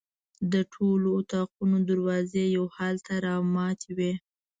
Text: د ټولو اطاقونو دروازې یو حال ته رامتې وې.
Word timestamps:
د 0.51 0.53
ټولو 0.73 1.07
اطاقونو 1.19 1.77
دروازې 1.89 2.43
یو 2.57 2.65
حال 2.75 2.95
ته 3.05 3.13
رامتې 3.25 3.89
وې. 3.97 4.13